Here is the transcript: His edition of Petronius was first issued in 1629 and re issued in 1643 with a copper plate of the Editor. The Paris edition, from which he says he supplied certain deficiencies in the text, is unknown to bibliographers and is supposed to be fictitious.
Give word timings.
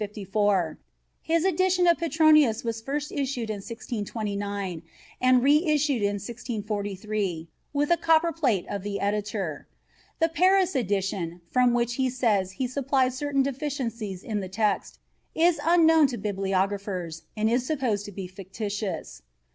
His 1.21 1.45
edition 1.45 1.85
of 1.85 1.99
Petronius 1.99 2.63
was 2.63 2.81
first 2.81 3.11
issued 3.11 3.51
in 3.51 3.57
1629 3.57 4.81
and 5.21 5.43
re 5.43 5.63
issued 5.63 6.01
in 6.01 6.15
1643 6.17 7.47
with 7.71 7.91
a 7.91 7.97
copper 7.97 8.31
plate 8.31 8.65
of 8.67 8.81
the 8.81 8.99
Editor. 8.99 9.67
The 10.17 10.27
Paris 10.27 10.73
edition, 10.73 11.41
from 11.51 11.75
which 11.75 11.97
he 12.01 12.09
says 12.09 12.53
he 12.53 12.65
supplied 12.65 13.13
certain 13.13 13.43
deficiencies 13.43 14.23
in 14.23 14.39
the 14.39 14.49
text, 14.49 14.97
is 15.35 15.59
unknown 15.63 16.07
to 16.07 16.17
bibliographers 16.17 17.21
and 17.37 17.47
is 17.47 17.67
supposed 17.67 18.03
to 18.05 18.11
be 18.11 18.25
fictitious. 18.25 19.21